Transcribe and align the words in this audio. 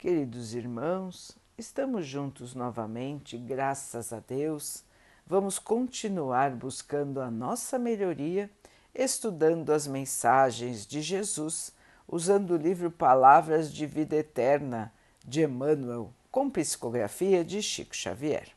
Queridos 0.00 0.54
irmãos, 0.54 1.36
estamos 1.58 2.06
juntos 2.06 2.54
novamente, 2.54 3.36
graças 3.36 4.14
a 4.14 4.20
Deus. 4.26 4.82
Vamos 5.26 5.58
continuar 5.58 6.52
buscando 6.52 7.20
a 7.20 7.30
nossa 7.30 7.78
melhoria, 7.78 8.50
estudando 8.94 9.70
as 9.70 9.86
mensagens 9.86 10.86
de 10.86 11.02
Jesus, 11.02 11.74
usando 12.08 12.52
o 12.52 12.56
livro 12.56 12.90
Palavras 12.90 13.70
de 13.70 13.84
Vida 13.84 14.16
Eterna 14.16 14.90
de 15.22 15.42
Emmanuel, 15.42 16.10
com 16.30 16.48
psicografia 16.48 17.44
de 17.44 17.62
Chico 17.62 17.94
Xavier. 17.94 18.48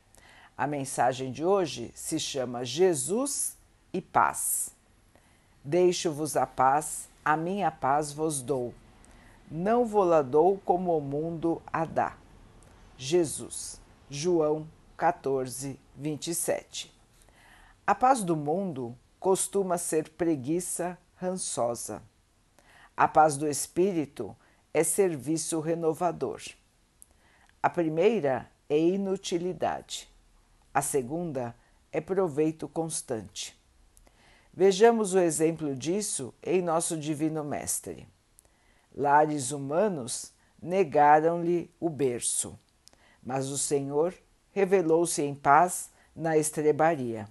A 0.57 0.65
mensagem 0.65 1.29
de 1.29 1.43
hoje 1.43 1.91
se 1.93 2.21
chama 2.21 2.63
Jesus 2.63 3.57
e 3.91 3.99
Paz. 3.99 4.73
Deixo-vos 5.61 6.37
a 6.37 6.47
paz, 6.47 7.09
a 7.25 7.35
minha 7.35 7.69
paz 7.69 8.13
vos 8.13 8.41
dou 8.41 8.73
não 9.55 9.85
voladou 9.85 10.59
como 10.65 10.97
o 10.97 10.99
mundo 10.99 11.61
a 11.67 11.85
dá. 11.85 12.17
Jesus, 12.97 13.79
João 14.09 14.67
14, 14.97 15.79
27. 15.95 16.91
A 17.85 17.93
paz 17.93 18.23
do 18.23 18.35
mundo 18.35 18.97
costuma 19.19 19.77
ser 19.77 20.09
preguiça 20.09 20.97
rançosa. 21.13 22.01
A 22.97 23.07
paz 23.07 23.37
do 23.37 23.47
espírito 23.47 24.35
é 24.73 24.83
serviço 24.83 25.59
renovador. 25.59 26.41
A 27.61 27.69
primeira 27.69 28.49
é 28.67 28.79
inutilidade. 28.79 30.09
A 30.73 30.81
segunda 30.81 31.55
é 31.91 32.01
proveito 32.01 32.67
constante. 32.67 33.55
Vejamos 34.51 35.13
o 35.13 35.19
exemplo 35.19 35.75
disso 35.75 36.33
em 36.41 36.59
nosso 36.59 36.97
Divino 36.97 37.43
Mestre 37.43 38.07
lares 38.95 39.51
humanos 39.51 40.31
negaram-lhe 40.61 41.69
o 41.79 41.89
berço, 41.89 42.57
mas 43.21 43.49
o 43.49 43.57
Senhor 43.57 44.13
revelou-se 44.51 45.21
em 45.21 45.33
paz 45.33 45.89
na 46.15 46.37
estrebaria. 46.37 47.27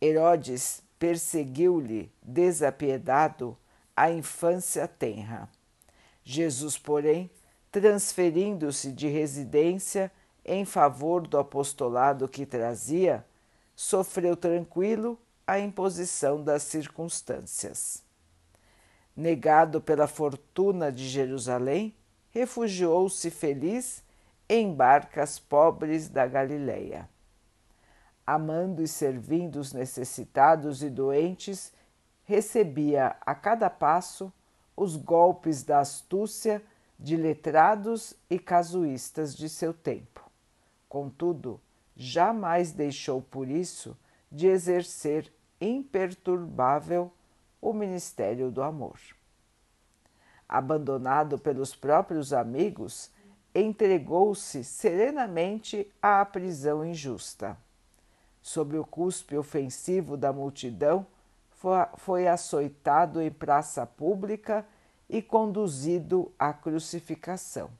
Herodes 0.00 0.82
perseguiu-lhe 0.98 2.12
desapiedado 2.22 3.56
a 3.94 4.10
infância 4.10 4.86
tenra. 4.86 5.48
Jesus, 6.22 6.78
porém, 6.78 7.30
transferindo-se 7.70 8.92
de 8.92 9.08
residência 9.08 10.10
em 10.44 10.64
favor 10.64 11.26
do 11.26 11.38
apostolado 11.38 12.28
que 12.28 12.46
trazia, 12.46 13.24
sofreu 13.74 14.36
tranquilo 14.36 15.18
a 15.46 15.58
imposição 15.58 16.42
das 16.42 16.62
circunstâncias 16.62 18.05
negado 19.16 19.80
pela 19.80 20.06
fortuna 20.06 20.92
de 20.92 21.08
Jerusalém, 21.08 21.94
refugiou-se 22.30 23.30
feliz 23.30 24.04
em 24.48 24.74
barcas 24.74 25.38
pobres 25.38 26.08
da 26.08 26.26
Galileia. 26.26 27.08
Amando 28.26 28.82
e 28.82 28.88
servindo 28.88 29.56
os 29.56 29.72
necessitados 29.72 30.82
e 30.82 30.90
doentes, 30.90 31.72
recebia 32.24 33.16
a 33.20 33.34
cada 33.34 33.70
passo 33.70 34.32
os 34.76 34.96
golpes 34.96 35.62
da 35.62 35.78
astúcia 35.78 36.62
de 36.98 37.16
letrados 37.16 38.14
e 38.28 38.38
casuístas 38.38 39.34
de 39.34 39.48
seu 39.48 39.72
tempo. 39.72 40.28
Contudo, 40.88 41.60
jamais 41.96 42.72
deixou 42.72 43.22
por 43.22 43.48
isso 43.48 43.96
de 44.30 44.46
exercer 44.46 45.32
imperturbável 45.60 47.10
o 47.60 47.72
ministério 47.72 48.50
do 48.50 48.62
amor. 48.62 48.98
Abandonado 50.48 51.38
pelos 51.38 51.74
próprios 51.74 52.32
amigos, 52.32 53.10
entregou-se 53.54 54.62
serenamente 54.62 55.90
à 56.00 56.24
prisão 56.24 56.84
injusta. 56.84 57.56
Sob 58.42 58.78
o 58.78 58.84
cuspe 58.84 59.36
ofensivo 59.36 60.16
da 60.16 60.32
multidão, 60.32 61.06
foi 61.96 62.28
açoitado 62.28 63.20
em 63.20 63.30
praça 63.30 63.84
pública 63.86 64.64
e 65.08 65.22
conduzido 65.22 66.30
à 66.38 66.52
crucificação. 66.52 67.70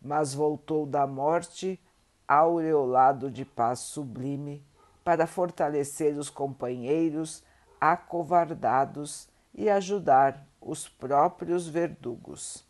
Mas 0.00 0.32
voltou 0.32 0.86
da 0.86 1.06
morte 1.06 1.78
aureolado 2.26 3.30
de 3.30 3.44
paz 3.44 3.80
sublime 3.80 4.64
para 5.04 5.26
fortalecer 5.26 6.16
os 6.16 6.30
companheiros 6.30 7.42
acovardados 7.82 9.28
e 9.52 9.68
ajudar 9.68 10.46
os 10.60 10.88
próprios 10.88 11.66
verdugos. 11.66 12.64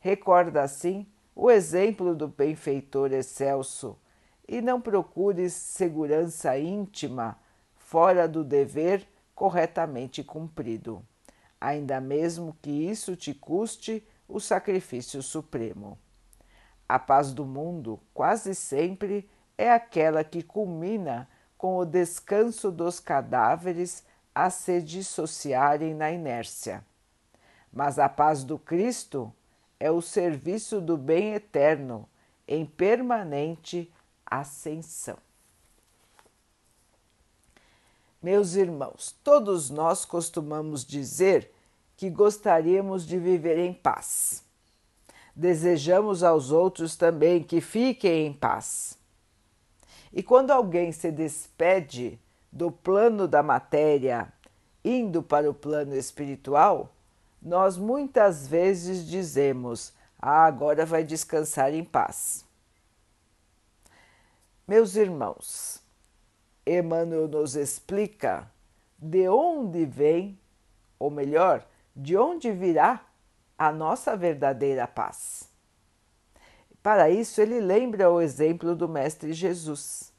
Recorda 0.00 0.62
assim 0.62 1.06
o 1.32 1.48
exemplo 1.48 2.12
do 2.12 2.26
benfeitor 2.26 3.12
excelso 3.12 3.96
e 4.48 4.60
não 4.60 4.80
procures 4.80 5.52
segurança 5.52 6.58
íntima 6.58 7.38
fora 7.76 8.26
do 8.26 8.42
dever 8.42 9.06
corretamente 9.32 10.24
cumprido, 10.24 11.04
ainda 11.60 12.00
mesmo 12.00 12.56
que 12.60 12.70
isso 12.70 13.14
te 13.14 13.32
custe 13.32 14.04
o 14.26 14.40
sacrifício 14.40 15.22
supremo. 15.22 15.96
A 16.88 16.98
paz 16.98 17.32
do 17.32 17.46
mundo 17.46 18.00
quase 18.12 18.56
sempre 18.56 19.30
é 19.56 19.70
aquela 19.70 20.24
que 20.24 20.42
culmina 20.42 21.28
com 21.56 21.76
o 21.76 21.84
descanso 21.84 22.72
dos 22.72 22.98
cadáveres 22.98 24.04
a 24.36 24.50
se 24.50 24.82
dissociarem 24.82 25.94
na 25.94 26.12
inércia. 26.12 26.84
Mas 27.72 27.98
a 27.98 28.06
paz 28.06 28.44
do 28.44 28.58
Cristo 28.58 29.32
é 29.80 29.90
o 29.90 30.02
serviço 30.02 30.78
do 30.78 30.94
bem 30.98 31.32
eterno 31.32 32.06
em 32.46 32.66
permanente 32.66 33.90
ascensão. 34.26 35.16
Meus 38.22 38.56
irmãos, 38.56 39.16
todos 39.24 39.70
nós 39.70 40.04
costumamos 40.04 40.84
dizer 40.84 41.50
que 41.96 42.10
gostaríamos 42.10 43.06
de 43.06 43.18
viver 43.18 43.56
em 43.56 43.72
paz. 43.72 44.44
Desejamos 45.34 46.22
aos 46.22 46.50
outros 46.50 46.94
também 46.94 47.42
que 47.42 47.62
fiquem 47.62 48.26
em 48.26 48.34
paz. 48.34 48.98
E 50.12 50.22
quando 50.22 50.50
alguém 50.50 50.92
se 50.92 51.10
despede 51.10 52.20
do 52.56 52.72
plano 52.72 53.28
da 53.28 53.42
matéria 53.42 54.32
indo 54.82 55.22
para 55.22 55.50
o 55.50 55.52
plano 55.52 55.94
espiritual, 55.94 56.90
nós 57.42 57.76
muitas 57.76 58.48
vezes 58.48 59.06
dizemos: 59.06 59.92
Ah, 60.18 60.46
agora 60.46 60.86
vai 60.86 61.04
descansar 61.04 61.74
em 61.74 61.84
paz. 61.84 62.46
Meus 64.66 64.96
irmãos, 64.96 65.82
Emmanuel 66.66 67.28
nos 67.28 67.54
explica 67.54 68.50
de 68.98 69.28
onde 69.28 69.84
vem, 69.84 70.38
ou 70.98 71.10
melhor, 71.10 71.62
de 71.94 72.16
onde 72.16 72.50
virá 72.50 73.04
a 73.58 73.70
nossa 73.70 74.16
verdadeira 74.16 74.86
paz. 74.86 75.46
Para 76.82 77.10
isso, 77.10 77.40
ele 77.40 77.60
lembra 77.60 78.10
o 78.10 78.20
exemplo 78.20 78.74
do 78.74 78.88
Mestre 78.88 79.34
Jesus 79.34 80.15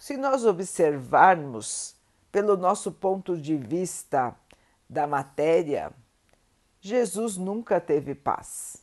se 0.00 0.16
nós 0.16 0.46
observarmos 0.46 1.94
pelo 2.32 2.56
nosso 2.56 2.90
ponto 2.90 3.36
de 3.36 3.54
vista 3.54 4.34
da 4.88 5.06
matéria, 5.06 5.92
Jesus 6.80 7.36
nunca 7.36 7.78
teve 7.78 8.14
paz. 8.14 8.82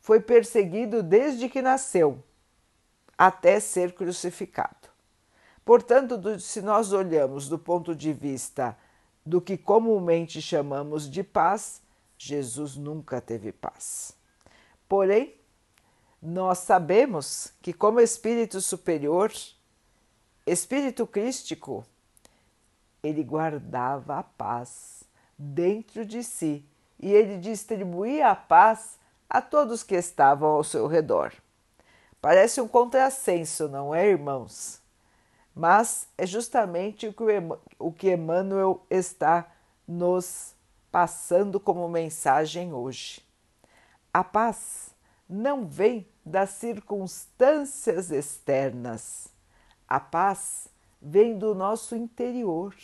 Foi 0.00 0.20
perseguido 0.20 1.02
desde 1.02 1.48
que 1.48 1.60
nasceu 1.60 2.22
até 3.18 3.58
ser 3.58 3.92
crucificado. 3.96 4.88
Portanto, 5.64 6.38
se 6.38 6.62
nós 6.62 6.92
olhamos 6.92 7.48
do 7.48 7.58
ponto 7.58 7.92
de 7.92 8.12
vista 8.12 8.78
do 9.24 9.40
que 9.40 9.58
comumente 9.58 10.40
chamamos 10.40 11.10
de 11.10 11.24
paz, 11.24 11.82
Jesus 12.16 12.76
nunca 12.76 13.20
teve 13.20 13.50
paz. 13.50 14.16
Porém, 14.88 15.34
nós 16.22 16.58
sabemos 16.58 17.52
que, 17.60 17.72
como 17.72 17.98
espírito 17.98 18.60
superior, 18.60 19.32
espírito 20.46 21.06
crístico, 21.06 21.84
ele 23.02 23.22
guardava 23.24 24.18
a 24.18 24.22
paz 24.22 25.02
dentro 25.36 26.06
de 26.06 26.22
si 26.22 26.64
e 26.98 27.12
ele 27.12 27.38
distribuía 27.38 28.30
a 28.30 28.36
paz 28.36 28.98
a 29.28 29.42
todos 29.42 29.82
que 29.82 29.96
estavam 29.96 30.50
ao 30.50 30.64
seu 30.64 30.86
redor. 30.86 31.32
Parece 32.20 32.60
um 32.60 32.68
contrassenso, 32.68 33.68
não 33.68 33.94
é, 33.94 34.08
irmãos? 34.08 34.80
Mas 35.54 36.08
é 36.16 36.26
justamente 36.26 37.14
o 37.78 37.92
que 37.92 38.12
Emmanuel 38.12 38.84
está 38.88 39.50
nos 39.86 40.54
passando 40.90 41.58
como 41.58 41.88
mensagem 41.88 42.72
hoje. 42.72 43.24
A 44.12 44.22
paz 44.24 44.90
não 45.28 45.66
vem 45.66 46.06
das 46.24 46.50
circunstâncias 46.50 48.10
externas 48.10 49.35
a 49.88 50.00
paz 50.00 50.68
vem 51.00 51.38
do 51.38 51.54
nosso 51.54 51.94
interior. 51.94 52.74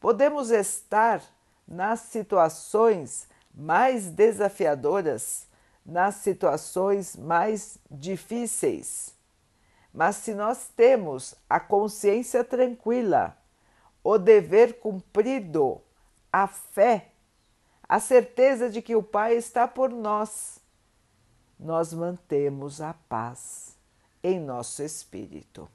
Podemos 0.00 0.50
estar 0.50 1.22
nas 1.66 2.00
situações 2.00 3.28
mais 3.54 4.10
desafiadoras, 4.10 5.46
nas 5.84 6.16
situações 6.16 7.16
mais 7.16 7.78
difíceis. 7.90 9.14
Mas 9.92 10.16
se 10.16 10.34
nós 10.34 10.68
temos 10.74 11.34
a 11.48 11.60
consciência 11.60 12.42
tranquila, 12.42 13.36
o 14.02 14.16
dever 14.16 14.80
cumprido, 14.80 15.80
a 16.32 16.46
fé, 16.46 17.08
a 17.86 18.00
certeza 18.00 18.70
de 18.70 18.80
que 18.80 18.96
o 18.96 19.02
Pai 19.02 19.34
está 19.36 19.68
por 19.68 19.90
nós, 19.90 20.58
nós 21.60 21.92
mantemos 21.92 22.80
a 22.80 22.94
paz 23.08 23.76
em 24.22 24.40
nosso 24.40 24.82
espírito. 24.82 25.68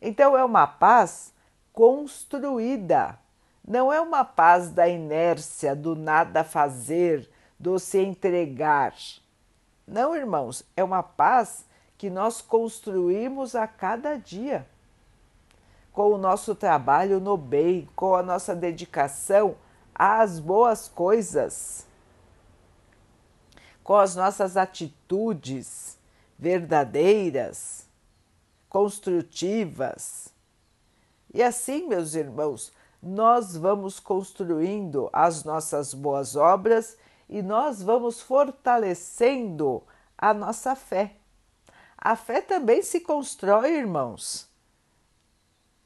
Então 0.00 0.36
é 0.36 0.44
uma 0.44 0.66
paz 0.66 1.32
construída, 1.72 3.18
não 3.66 3.92
é 3.92 4.00
uma 4.00 4.24
paz 4.24 4.70
da 4.70 4.88
inércia, 4.88 5.76
do 5.76 5.94
nada 5.94 6.42
fazer, 6.42 7.28
do 7.58 7.78
se 7.78 7.98
entregar. 7.98 8.94
Não, 9.86 10.14
irmãos, 10.14 10.64
é 10.76 10.84
uma 10.84 11.02
paz 11.02 11.66
que 11.96 12.08
nós 12.08 12.40
construímos 12.40 13.54
a 13.54 13.66
cada 13.66 14.16
dia. 14.16 14.66
Com 15.92 16.12
o 16.12 16.18
nosso 16.18 16.54
trabalho 16.54 17.18
no 17.18 17.36
bem, 17.36 17.88
com 17.96 18.14
a 18.14 18.22
nossa 18.22 18.54
dedicação 18.54 19.56
às 19.94 20.38
boas 20.38 20.86
coisas, 20.86 21.84
com 23.82 23.96
as 23.96 24.14
nossas 24.14 24.56
atitudes 24.56 25.98
verdadeiras, 26.38 27.87
construtivas. 28.68 30.32
E 31.32 31.42
assim, 31.42 31.86
meus 31.86 32.14
irmãos, 32.14 32.72
nós 33.02 33.56
vamos 33.56 34.00
construindo 34.00 35.08
as 35.12 35.44
nossas 35.44 35.94
boas 35.94 36.36
obras 36.36 36.96
e 37.28 37.42
nós 37.42 37.82
vamos 37.82 38.20
fortalecendo 38.20 39.82
a 40.16 40.32
nossa 40.32 40.74
fé. 40.74 41.14
A 41.96 42.16
fé 42.16 42.40
também 42.40 42.82
se 42.82 43.00
constrói, 43.00 43.76
irmãos. 43.76 44.48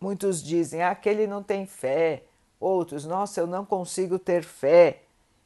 Muitos 0.01 0.43
dizem, 0.43 0.83
ah, 0.83 0.91
aquele 0.91 1.27
não 1.27 1.43
tem 1.43 1.67
fé. 1.67 2.25
Outros, 2.59 3.05
nossa, 3.05 3.41
eu 3.41 3.47
não 3.47 3.65
consigo 3.65 4.19
ter 4.19 4.43
fé. 4.43 5.03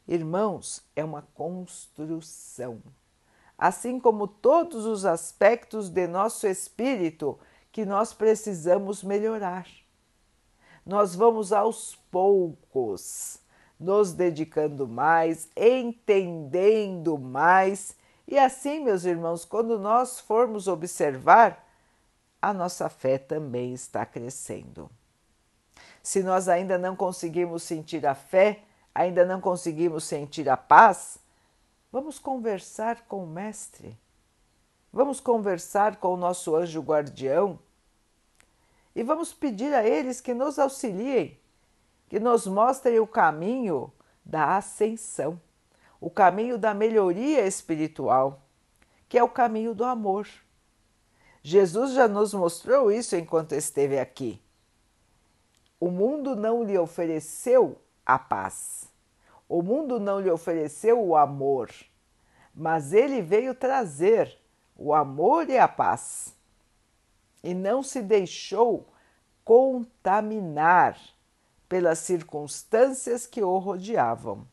Irmãos, 0.08 0.82
é 0.94 1.04
uma 1.04 1.22
construção. 1.34 2.80
Assim 3.58 3.98
como 3.98 4.28
todos 4.28 4.84
os 4.84 5.04
aspectos 5.04 5.88
de 5.88 6.06
nosso 6.06 6.46
espírito 6.46 7.38
que 7.72 7.84
nós 7.84 8.12
precisamos 8.12 9.02
melhorar. 9.02 9.66
Nós 10.84 11.14
vamos 11.14 11.52
aos 11.52 11.96
poucos 12.10 13.38
nos 13.78 14.12
dedicando 14.12 14.86
mais, 14.88 15.48
entendendo 15.56 17.18
mais. 17.18 17.94
E 18.26 18.38
assim, 18.38 18.82
meus 18.82 19.04
irmãos, 19.04 19.44
quando 19.44 19.78
nós 19.78 20.18
formos 20.20 20.68
observar, 20.68 21.64
a 22.40 22.52
nossa 22.52 22.88
fé 22.88 23.18
também 23.18 23.72
está 23.72 24.04
crescendo. 24.06 24.90
Se 26.02 26.22
nós 26.22 26.48
ainda 26.48 26.78
não 26.78 26.94
conseguimos 26.94 27.62
sentir 27.62 28.06
a 28.06 28.14
fé, 28.14 28.62
ainda 28.94 29.24
não 29.24 29.40
conseguimos 29.40 30.04
sentir 30.04 30.48
a 30.48 30.56
paz, 30.56 31.18
vamos 31.96 32.18
conversar 32.18 33.06
com 33.08 33.24
o 33.24 33.26
Mestre. 33.26 33.98
Vamos 34.92 35.18
conversar 35.18 35.96
com 35.96 36.12
o 36.12 36.16
nosso 36.18 36.54
anjo 36.54 36.82
guardião 36.82 37.58
e 38.94 39.02
vamos 39.02 39.32
pedir 39.32 39.72
a 39.72 39.82
eles 39.82 40.20
que 40.20 40.34
nos 40.34 40.58
auxiliem 40.58 41.40
que 42.06 42.20
nos 42.20 42.46
mostrem 42.46 43.00
o 43.00 43.06
caminho 43.06 43.90
da 44.22 44.58
ascensão, 44.58 45.40
o 45.98 46.10
caminho 46.10 46.58
da 46.58 46.74
melhoria 46.74 47.46
espiritual, 47.46 48.42
que 49.08 49.16
é 49.16 49.24
o 49.24 49.30
caminho 49.30 49.74
do 49.74 49.82
amor. 49.82 50.28
Jesus 51.42 51.94
já 51.94 52.06
nos 52.06 52.34
mostrou 52.34 52.92
isso 52.92 53.16
enquanto 53.16 53.52
esteve 53.52 53.98
aqui. 53.98 54.38
O 55.80 55.90
mundo 55.90 56.36
não 56.36 56.62
lhe 56.62 56.76
ofereceu 56.76 57.80
a 58.04 58.18
paz, 58.18 58.86
o 59.48 59.62
mundo 59.62 60.00
não 60.00 60.20
lhe 60.20 60.30
ofereceu 60.30 61.02
o 61.02 61.16
amor, 61.16 61.70
mas 62.54 62.92
ele 62.92 63.22
veio 63.22 63.54
trazer 63.54 64.36
o 64.76 64.92
amor 64.92 65.48
e 65.48 65.58
a 65.58 65.68
paz 65.68 66.34
e 67.42 67.54
não 67.54 67.82
se 67.82 68.02
deixou 68.02 68.88
contaminar 69.44 70.98
pelas 71.68 72.00
circunstâncias 72.00 73.26
que 73.26 73.42
o 73.42 73.58
rodeavam. 73.58 74.46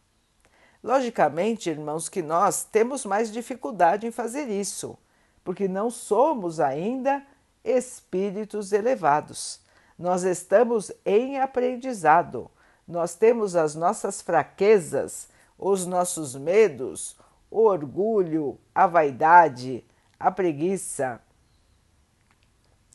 Logicamente, 0.83 1.69
irmãos, 1.69 2.09
que 2.09 2.21
nós 2.21 2.65
temos 2.65 3.05
mais 3.05 3.31
dificuldade 3.31 4.05
em 4.05 4.11
fazer 4.11 4.49
isso, 4.49 4.97
porque 5.43 5.67
não 5.67 5.89
somos 5.89 6.59
ainda 6.59 7.25
espíritos 7.63 8.71
elevados. 8.71 9.61
Nós 9.97 10.23
estamos 10.23 10.91
em 11.05 11.39
aprendizado, 11.39 12.51
nós 12.93 13.15
temos 13.15 13.55
as 13.55 13.73
nossas 13.73 14.21
fraquezas, 14.21 15.27
os 15.57 15.83
nossos 15.83 16.35
medos, 16.35 17.17
o 17.49 17.63
orgulho, 17.63 18.59
a 18.73 18.85
vaidade, 18.85 19.83
a 20.19 20.29
preguiça. 20.29 21.19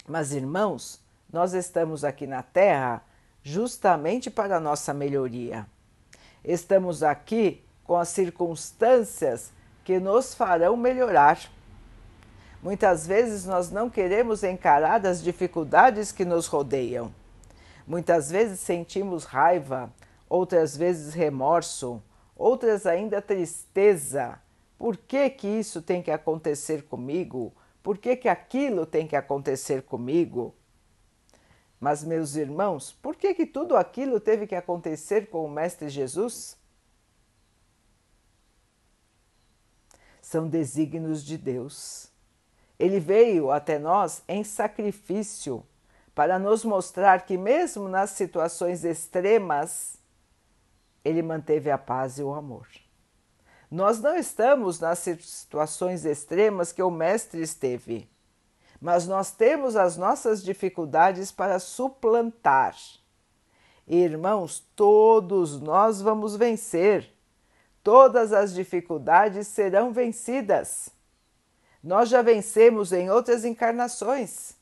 Mas, 0.06 0.30
irmãos, 0.30 1.00
nós 1.32 1.52
estamos 1.52 2.04
aqui 2.04 2.28
na 2.28 2.44
Terra 2.44 3.02
justamente 3.42 4.30
para 4.30 4.58
a 4.58 4.60
nossa 4.60 4.94
melhoria. 4.94 5.66
Estamos 6.44 7.02
aqui 7.02 7.64
com 7.82 7.96
as 7.96 8.08
circunstâncias 8.10 9.50
que 9.82 9.98
nos 9.98 10.32
farão 10.32 10.76
melhorar. 10.76 11.40
Muitas 12.62 13.04
vezes 13.04 13.44
nós 13.46 13.68
não 13.68 13.90
queremos 13.90 14.44
encarar 14.44 15.04
as 15.04 15.20
dificuldades 15.20 16.12
que 16.12 16.24
nos 16.24 16.46
rodeiam. 16.46 17.12
Muitas 17.88 18.30
vezes 18.30 18.60
sentimos 18.60 19.24
raiva, 19.24 19.90
outras 20.28 20.76
vezes 20.76 21.14
remorso, 21.14 22.02
outras 22.36 22.84
ainda 22.84 23.22
tristeza. 23.22 24.38
Por 24.76 24.98
que, 24.98 25.30
que 25.30 25.46
isso 25.48 25.80
tem 25.80 26.02
que 26.02 26.10
acontecer 26.10 26.82
comigo? 26.82 27.50
Por 27.82 27.96
que, 27.96 28.14
que 28.14 28.28
aquilo 28.28 28.84
tem 28.84 29.06
que 29.06 29.16
acontecer 29.16 29.84
comigo? 29.84 30.54
Mas, 31.80 32.04
meus 32.04 32.36
irmãos, 32.36 32.92
por 32.92 33.16
que, 33.16 33.32
que 33.32 33.46
tudo 33.46 33.74
aquilo 33.74 34.20
teve 34.20 34.46
que 34.46 34.54
acontecer 34.54 35.30
com 35.30 35.46
o 35.46 35.50
Mestre 35.50 35.88
Jesus? 35.88 36.58
São 40.20 40.46
desígnios 40.46 41.24
de 41.24 41.38
Deus. 41.38 42.12
Ele 42.78 43.00
veio 43.00 43.50
até 43.50 43.78
nós 43.78 44.22
em 44.28 44.44
sacrifício 44.44 45.64
para 46.18 46.36
nos 46.36 46.64
mostrar 46.64 47.24
que, 47.24 47.38
mesmo 47.38 47.88
nas 47.88 48.10
situações 48.10 48.82
extremas, 48.82 49.96
ele 51.04 51.22
manteve 51.22 51.70
a 51.70 51.78
paz 51.78 52.18
e 52.18 52.24
o 52.24 52.34
amor. 52.34 52.66
Nós 53.70 54.00
não 54.00 54.16
estamos 54.16 54.80
nas 54.80 54.98
situações 54.98 56.04
extremas 56.04 56.72
que 56.72 56.82
o 56.82 56.90
Mestre 56.90 57.40
esteve 57.40 58.10
mas 58.80 59.06
nós 59.06 59.30
temos 59.30 59.76
as 59.76 59.96
nossas 59.96 60.42
dificuldades 60.42 61.32
para 61.32 61.58
suplantar. 61.58 62.76
Irmãos, 63.86 64.64
todos 64.76 65.60
nós 65.60 66.00
vamos 66.00 66.36
vencer. 66.36 67.12
Todas 67.82 68.32
as 68.32 68.54
dificuldades 68.54 69.48
serão 69.48 69.92
vencidas. 69.92 70.90
Nós 71.82 72.08
já 72.08 72.22
vencemos 72.22 72.92
em 72.92 73.10
outras 73.10 73.44
encarnações. 73.44 74.57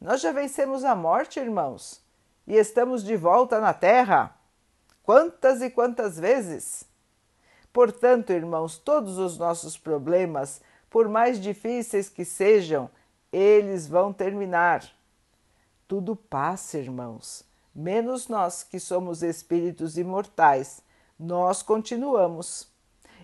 Nós 0.00 0.22
já 0.22 0.32
vencemos 0.32 0.82
a 0.82 0.94
morte, 0.94 1.38
irmãos, 1.38 2.00
e 2.46 2.54
estamos 2.54 3.04
de 3.04 3.16
volta 3.16 3.60
na 3.60 3.74
Terra. 3.74 4.34
Quantas 5.02 5.60
e 5.60 5.68
quantas 5.68 6.18
vezes? 6.18 6.84
Portanto, 7.70 8.30
irmãos, 8.32 8.78
todos 8.78 9.18
os 9.18 9.36
nossos 9.36 9.76
problemas, 9.76 10.62
por 10.88 11.06
mais 11.06 11.38
difíceis 11.38 12.08
que 12.08 12.24
sejam, 12.24 12.90
eles 13.30 13.86
vão 13.86 14.10
terminar. 14.10 14.82
Tudo 15.86 16.16
passa, 16.16 16.78
irmãos, 16.78 17.44
menos 17.74 18.26
nós 18.26 18.62
que 18.62 18.80
somos 18.80 19.22
espíritos 19.22 19.98
imortais. 19.98 20.82
Nós 21.18 21.62
continuamos 21.62 22.68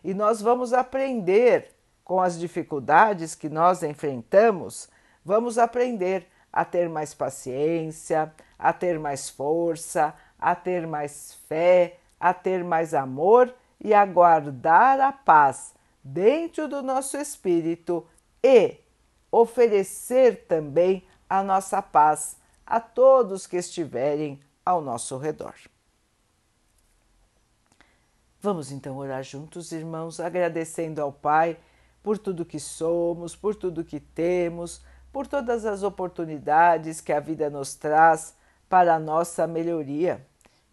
e 0.04 0.12
nós 0.12 0.42
vamos 0.42 0.74
aprender 0.74 1.74
com 2.04 2.20
as 2.20 2.38
dificuldades 2.38 3.34
que 3.34 3.48
nós 3.48 3.82
enfrentamos, 3.82 4.90
vamos 5.24 5.56
aprender 5.56 6.28
a 6.56 6.64
ter 6.64 6.88
mais 6.88 7.12
paciência, 7.12 8.32
a 8.58 8.72
ter 8.72 8.98
mais 8.98 9.28
força, 9.28 10.14
a 10.38 10.54
ter 10.54 10.86
mais 10.86 11.34
fé, 11.46 11.98
a 12.18 12.32
ter 12.32 12.64
mais 12.64 12.94
amor 12.94 13.54
e 13.78 13.92
a 13.92 14.06
guardar 14.06 14.98
a 14.98 15.12
paz 15.12 15.74
dentro 16.02 16.66
do 16.66 16.82
nosso 16.82 17.18
espírito 17.18 18.06
e 18.42 18.78
oferecer 19.30 20.46
também 20.48 21.06
a 21.28 21.42
nossa 21.42 21.82
paz 21.82 22.38
a 22.64 22.80
todos 22.80 23.46
que 23.46 23.58
estiverem 23.58 24.40
ao 24.64 24.80
nosso 24.80 25.18
redor. 25.18 25.54
Vamos 28.40 28.72
então 28.72 28.96
orar 28.96 29.22
juntos, 29.22 29.72
irmãos, 29.72 30.20
agradecendo 30.20 31.02
ao 31.02 31.12
Pai 31.12 31.58
por 32.02 32.16
tudo 32.16 32.46
que 32.46 32.58
somos, 32.58 33.36
por 33.36 33.54
tudo 33.54 33.84
que 33.84 34.00
temos, 34.00 34.80
por 35.16 35.26
todas 35.26 35.64
as 35.64 35.82
oportunidades 35.82 37.00
que 37.00 37.10
a 37.10 37.18
vida 37.18 37.48
nos 37.48 37.74
traz 37.74 38.34
para 38.68 38.96
a 38.96 38.98
nossa 38.98 39.46
melhoria, 39.46 40.22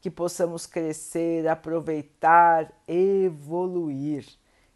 que 0.01 0.11
possamos 0.11 0.65
crescer, 0.65 1.47
aproveitar, 1.47 2.69
evoluir, 2.85 4.25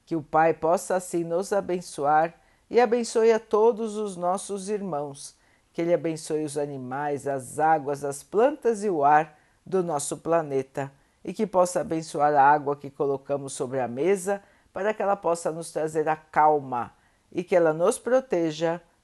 que 0.06 0.16
o 0.16 0.24
Pai 0.24 0.54
possa 0.54 0.96
assim 0.96 1.26
nos 1.26 1.52
abençoar 1.52 2.34
e 2.70 2.80
abençoe 2.80 3.34
a 3.34 3.42
todos 3.42 3.98
os 3.98 4.16
nossos 4.16 4.70
irmãos, 4.70 5.36
que 5.74 5.82
Ele 5.82 5.94
abençoe 5.94 6.46
os 6.46 6.58
animais, 6.58 7.28
as 7.28 7.60
águas, 7.60 8.06
as 8.06 8.24
plantas 8.24 8.86
e 8.86 8.90
o 8.90 9.04
ar 9.04 9.38
do 9.66 9.84
nosso 9.84 10.16
planeta. 10.16 10.90
E 11.26 11.34
que 11.34 11.46
possa 11.46 11.82
abençoar 11.82 12.34
a 12.34 12.42
água 12.42 12.78
que 12.78 12.90
colocamos 12.90 13.52
sobre 13.52 13.82
a 13.82 13.88
mesa 13.90 14.42
para 14.72 14.94
que 14.94 15.02
ela 15.02 15.18
possa 15.18 15.52
nos 15.52 15.74
trazer 15.74 16.08
a 16.08 16.16
calma 16.16 16.94
e 17.30 17.44
que 17.44 17.54
ela 17.54 17.74
nos 17.74 18.00
proteja 18.00 18.82